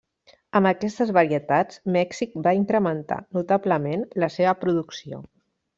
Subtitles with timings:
[0.59, 5.27] Amb aquestes varietats, Mèxic va incrementar notablement la seva producció.